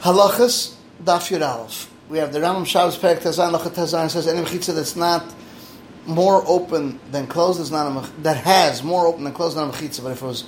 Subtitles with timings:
[0.00, 1.90] Halachas Daf Yud Aleph.
[2.08, 5.24] We have the Rambam Shabbos Perek Tazan Lachat Tazan says any mechitza that's not
[6.06, 9.76] more open than closed is not a that has more open than closed not a
[9.76, 10.04] mechitza.
[10.04, 10.44] But if it was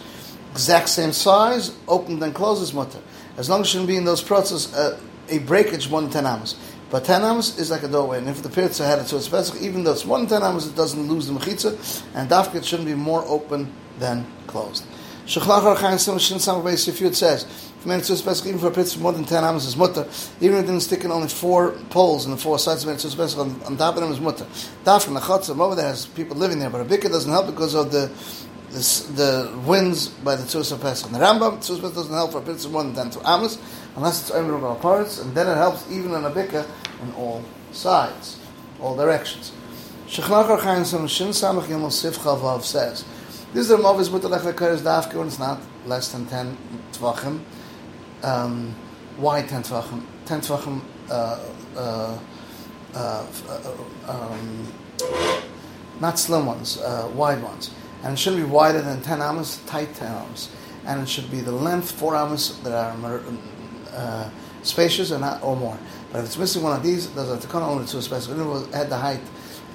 [0.53, 3.01] exact same size, open than closed is mutter.
[3.37, 6.55] As long as it shouldn't be in those processes uh, a breakage than ten amos.
[6.89, 9.27] But ten amos is like a doorway, and if the pirza had it to its
[9.27, 12.65] best, even though it's than ten amos, it doesn't lose the mechitza, and dafka it
[12.65, 14.85] shouldn't be more open than closed.
[15.27, 17.47] Shechlach Archaim Sim Shin Sam Beis Sifiyut says,
[17.85, 20.07] to special even for a pitch more than ten amos is mutter,
[20.41, 23.11] even if it didn't stick in only four poles in the four sides of to
[23.11, 24.45] special on, on top of them is mutter.
[24.85, 27.75] Daf the chatzah over there has people living there, but a bikah doesn't help because
[27.75, 28.11] of the
[28.71, 31.07] the, winds by the Tzus of Pesach.
[31.07, 33.59] And the Rambam, Tzus Pesach doesn't help for a pitch more than 10 amos,
[33.97, 36.67] unless it's Omer of parts, and then it helps even in a bikah
[37.03, 37.43] in all
[37.73, 38.39] sides,
[38.81, 39.53] all directions.
[40.07, 43.05] Shechlach Archaim Sim Shin Samach Yomel Sif Chavav says,
[43.53, 46.57] this is the Mavis Mutalech Lekaris Dafke when it's not less than 10
[46.93, 47.41] Tvachim.
[48.23, 48.75] Um,
[49.17, 50.03] why 10 Tvachim?
[50.27, 50.81] 10 Tvachim,
[51.11, 51.39] uh,
[51.77, 52.19] uh,
[52.95, 53.27] uh,
[54.07, 54.73] um,
[56.01, 57.71] not slim ones, uh, wide ones.
[58.03, 60.51] And it shouldn't be wider than 10 amos, tight 10 amos.
[60.87, 63.23] And it should be the length, 4 amos, that are
[63.93, 64.31] uh,
[64.63, 65.79] spacious or, not, or more.
[66.13, 68.29] But if it's missing one of these, there's a takana only to a space.
[68.29, 69.21] If it had the height,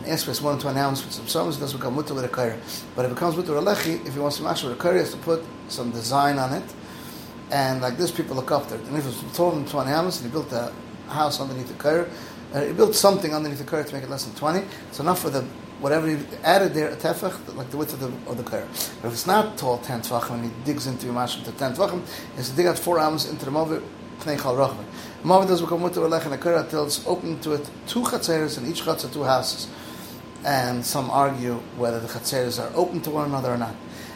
[0.06, 2.60] an space one to an ounce with some it doesn't become mutter with a kair.
[2.96, 4.76] But if it comes mutter with a lechi, if he wants to match with a
[4.76, 6.64] kair, he has to put some design on it.
[7.52, 8.80] And like this, people look up there.
[8.80, 10.74] And if it's taller than 20 amos, and he built a
[11.08, 12.10] house underneath the kair,
[12.54, 15.20] uh, he built something underneath the kair to make it less than 20, it's enough
[15.22, 15.46] for the
[15.80, 18.66] whatever he added there, a tefach, like the width of the, of the kair.
[19.02, 22.02] But if it's not tall 10 tvachim, and he digs into Yomashim to 10 tvachim,
[22.44, 23.86] to dig out 4 amos into the movie,
[24.20, 24.86] Pnei Chal Rachman.
[25.24, 28.58] Movie does become mutter lech and a kair until it's open to it two chatzeres,
[28.58, 29.68] and each chatzer two houses.
[30.44, 33.76] And some argue whether the chatzeres are open to one another or not.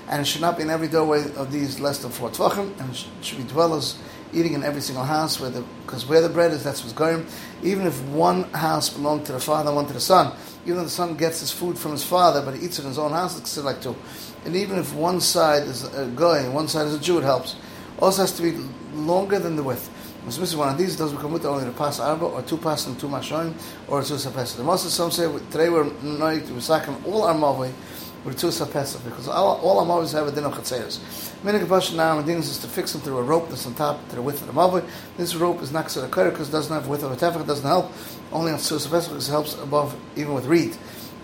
[0.09, 2.89] And it should not be in every doorway of these less than four tvachim, and
[2.91, 3.97] it should be dwellers
[4.33, 7.25] eating in every single house, where the because where the bread is, that's what's going.
[7.63, 10.89] Even if one house belonged to the father, one to the son, even though the
[10.89, 13.37] son gets his food from his father, but he eats it in his own house,
[13.37, 13.95] it's like two.
[14.45, 16.05] And even if one side is a
[16.51, 17.55] one side is a Jew, it helps.
[17.99, 18.57] Also has to be
[18.93, 19.89] longer than the width.
[20.27, 22.85] If missing one of these, does become with only the pass arba, or two pass
[22.87, 23.53] and two mashoim,
[23.87, 24.57] or two sapesa.
[24.57, 27.71] The most of some say today we're not to sakin all our mavoi
[28.25, 30.99] with two sapesa because all, all our mavos have a din of chatzeres.
[31.41, 34.17] Minik pasha now and is to fix them through a rope that's on top to
[34.17, 34.87] the width of the mavoi.
[35.17, 37.47] This rope is not to the because it doesn't have width of a tefach, it
[37.47, 37.91] doesn't help.
[38.31, 40.75] Only on two sapesa because it helps above even with reed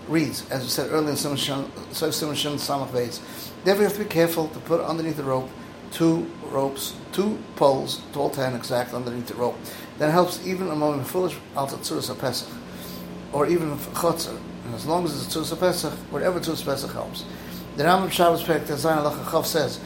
[0.08, 3.20] reeds, as we said earlier in Simon Shem Samach Beis.
[3.64, 5.50] Therefore, you have to be careful to put underneath the rope
[5.92, 9.56] two ropes, two poles, 12 10 exact underneath the rope.
[9.98, 12.48] That helps even among the foolish Alta Tzuras Pesach,
[13.32, 14.38] or even Chotzer.
[14.64, 17.24] And as long as it's Tzuras Pesach, whatever Tzuras Pesach helps.
[17.76, 19.80] The Rambam Shabbos Perek Tezayin Alacha Chav says,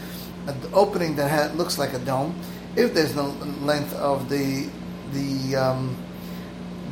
[0.47, 2.35] an opening that ha- looks like a dome,
[2.77, 3.29] if there's no
[3.63, 4.69] length of the
[5.13, 5.97] the um,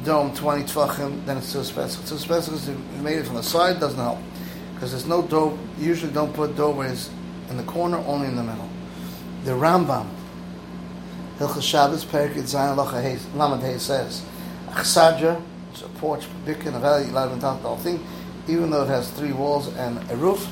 [0.05, 2.05] dome 20 tvachim, then it's Tzuras Pesach.
[2.05, 2.69] Tzuras Pesach is
[3.01, 4.19] made it from the side, doesn't help.
[4.75, 7.11] Because there's no door, usually don't put doorways
[7.49, 8.68] in the corner, only in the middle
[9.49, 10.07] the Rambam,
[11.39, 12.77] Hilchas Shabbos, Perik Zayin
[13.35, 14.23] Lamed Hay says,
[14.67, 15.41] Achsadra,
[15.73, 18.05] it's a porch, big in a valley, allowed on top of the whole thing,
[18.47, 20.47] even though it has three walls and a roof,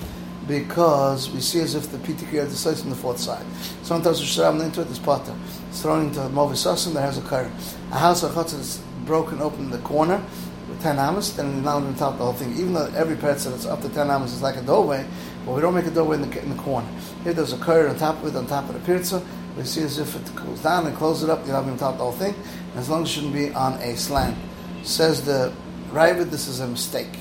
[0.48, 3.44] because we see as if the PTQ is the on the fourth side.
[3.82, 5.34] Sometimes we should into it, there's potter.
[5.68, 7.50] It's thrown into a Movis Sasim that has a car.
[7.90, 10.24] A house of Chatzah is broken open in the corner,
[10.70, 12.52] with 10 amos, then now on top the whole thing.
[12.52, 15.06] Even though every said it's up to 10 amos is like a doorway,
[15.46, 16.88] but we don't make a doorway in the, in the corner.
[17.22, 19.24] Here there's a curtain on top of it, on top of the pirza.
[19.56, 21.98] We see as if it goes down and close it up, you have on top
[21.98, 22.34] the whole thing.
[22.70, 24.36] And as long as it shouldn't be on a slant.
[24.82, 25.54] Says the
[25.92, 27.16] Raavad, this is a mistake.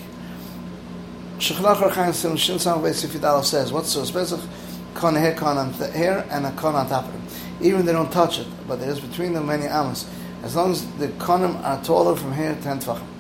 [1.38, 4.42] Shechlach Archaim Sim Shin Sam Sifidalov says, what's so special?
[4.96, 7.22] Con hair, con on th- hair, and a con on top of them.
[7.62, 10.10] Even they don't touch it, but there is between them many amas.
[10.42, 13.15] As long as the konim are taller from here, 10 tvachim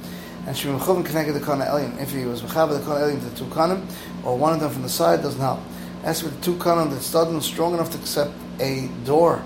[0.45, 2.00] and Shimon Chuvin connected the Kana Elyon.
[2.01, 3.85] If he was Mechaber the Kana Elyon to the two Kanim,
[4.23, 5.59] or one of them from the side, doesn't help.
[6.03, 9.44] As for the two Kanim that's not strong enough to accept a door,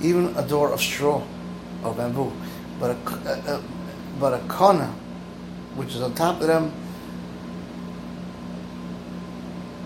[0.00, 1.22] even a door of straw
[1.84, 2.32] or bamboo,
[2.80, 2.96] but a,
[3.28, 3.62] a, a
[4.18, 4.86] but a Kana,
[5.74, 6.72] which is on top of them,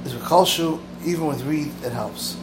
[0.05, 2.37] is a Kalshu, even with reed, it helps.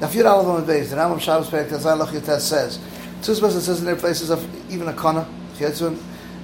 [0.00, 2.78] Now, if you're out of the base, the Rambam Shabbos Perek Tazai Lach says,
[3.20, 5.26] Tzuz says in their places of even a Kana,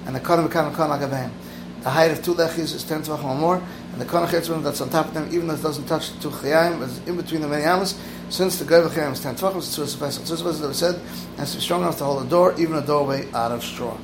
[0.05, 1.31] and the kana bekam kana lagabeim.
[1.81, 3.61] The height of two lechis is ten tvachim or more,
[3.91, 6.19] and the kana chetzim that's on top of them, even though it doesn't touch the
[6.19, 7.99] two chayim, is in between the many amas.
[8.29, 10.23] Since the goy chayim is ten tvachim, it's two special.
[10.23, 10.99] Two special that said
[11.37, 13.95] has to be strong enough to hold a door, even a doorway out of straw.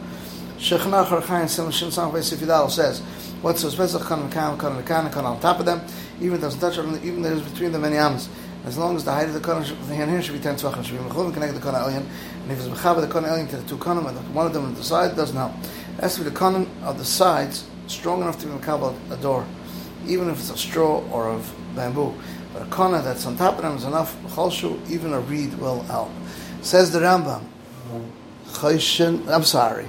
[0.57, 3.00] Shechanach Archaim Sim Shin Sam Sifidal says,
[3.42, 5.81] what's so special kana bekam kana kana kana on top of them,
[6.21, 8.30] even doesn't touch even there's between the many amas.
[8.63, 10.86] As long as the height of the Kohen here and here should be 10 Tvachim,
[10.86, 12.06] should be Mechuvim connected to the Kohen Elyon.
[12.44, 14.03] And if it's Mechaber the Kohen Elyon to the two Kohen,
[14.36, 15.51] one of them on the side, doesn't help.
[16.00, 19.46] It for the Kohen of the sides strong enough to be Mekabel a door,
[20.08, 22.14] even if it's a straw or of bamboo.
[22.54, 25.84] But a Kohen that's on top of them is enough, Cholshu, even a reed will
[25.84, 26.10] help.
[26.62, 27.44] Says the Rambam,
[29.30, 29.88] I'm sorry.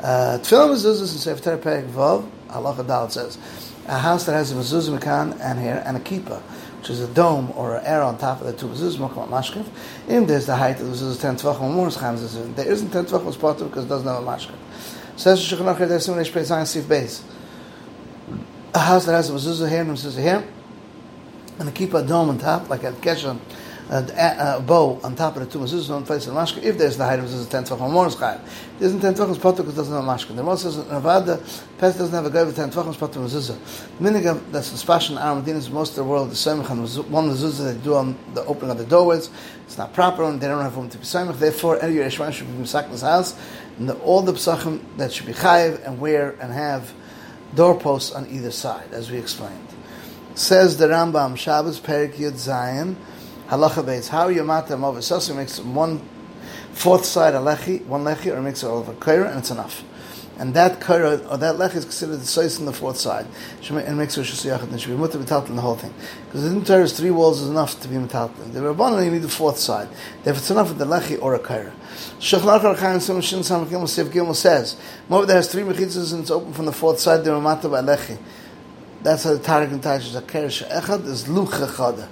[0.00, 3.38] Uh, mezuzahs in Sefer Vav, Halacha says,
[3.86, 6.40] a house that has a mezuzah mekan and here and a kippah,
[6.78, 9.66] which is a dome or an air on top of the two mezuzahs, makam mashkef.
[10.08, 11.90] In there's the height of the mezuzah ten tvachim or more.
[11.90, 14.56] There isn't ten tvachim spot because it doesn't have a mashkef.
[15.16, 17.22] Says Shulchan Aruch there's Simon Eshpei Zayin Sif Beis.
[18.74, 20.48] A house that has a mezuzah here and a mezuzah here,
[21.58, 23.38] and a kippah dome on top, like a keshem
[23.92, 26.62] a, a, bow on top of the two mezuzahs don't place in mashka.
[26.62, 28.40] If there's the height of mezuzah ten tvachim more is chayav.
[28.78, 30.34] There isn't ten because it doesn't have mashka.
[30.34, 31.42] The most says Nevada
[31.78, 33.58] Pes doesn't have a guy with ten tvachim potter mezuzah.
[33.98, 37.12] The minhag that's the special in Aram is most of the world the semich and
[37.12, 39.30] one mezuzah they do on the opening of the doorways.
[39.66, 41.38] It's not proper and they don't have room to be semich.
[41.38, 43.38] Therefore, any Yereshvan should be misak in house.
[43.78, 46.92] And the, all the psachim that should be chayiv and wear and have
[47.54, 49.68] doorposts on either side, as we explained.
[50.34, 52.96] Says the Rambam Shabbos Perik Yud Zion
[53.48, 54.08] halacha beis.
[54.08, 56.00] How you mata movasosu makes one
[56.72, 59.84] fourth side a lechi, one lechi, or makes it all of a and it's enough.
[60.38, 63.26] And that kaira or that lechi is considered the size in the fourth side,
[63.68, 65.92] and makes it shusiyachat and should be mutter metaltal the whole thing.
[66.26, 68.52] Because the entire three walls is enough to be metaltal.
[68.52, 69.88] The rabbanon you need the fourth side.
[70.24, 71.72] If it's enough with the lechi or a kaira.
[72.18, 74.76] Shechlach Archaim Sim Shin Sam Gimel Gimel says,
[75.08, 77.24] Moreover, there has three mechitzas and it's open from the fourth side.
[77.24, 78.18] They're mata by lechi.
[79.02, 80.46] That's how the Tarek and Taish is a kaira.
[80.46, 82.08] Echad is lucha chada.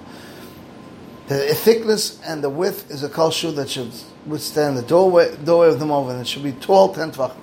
[1.27, 3.91] The thickness and the width is a kalshu that should
[4.25, 6.19] withstand the doorway, doorway of the moven.
[6.19, 7.37] It should be tall, 10 tvachim.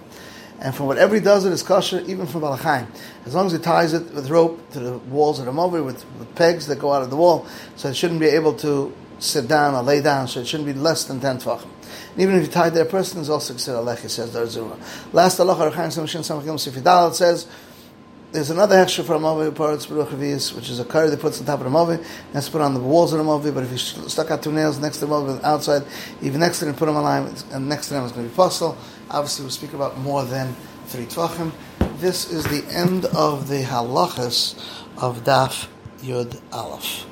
[0.60, 2.88] And from whatever he does it is kosher, even from Balachayim.
[3.26, 6.04] As long as he ties it with rope to the walls of the mover with,
[6.18, 7.46] with, pegs that go out of the wall,
[7.76, 10.72] so it shouldn't be able to sit down or lay down, so it shouldn't be
[10.72, 11.68] less than 10 tvachim.
[12.12, 14.76] And even if you tie there, a person is also considered a lech, says Darzura.
[15.12, 17.46] Last Allah, Archaim Samshin Samachim Sifidal, says,
[18.32, 21.46] there's another hechsher for a mavi parts beruch which is a curry that puts on
[21.46, 22.04] top of the mavi.
[22.32, 23.54] That's put on the walls of the mavi.
[23.54, 25.84] But if you stuck out two nails next to the mavi outside,
[26.20, 28.30] even next to them, put them on line, and next to them is going to
[28.30, 28.76] be puzzle.
[29.10, 30.54] Obviously, we'll speak about more than
[30.86, 31.52] three tvachim.
[32.00, 34.56] This is the end of the halachas
[34.98, 35.68] of Daf
[36.02, 37.07] Yud Aleph.